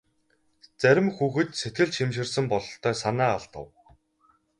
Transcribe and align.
Зарим 0.81 1.07
хүүхэд 1.15 1.49
сэтгэл 1.61 1.91
шимширсэн 1.97 2.45
бололтой 2.51 2.93
санаа 3.01 3.31
алдав. 3.37 3.67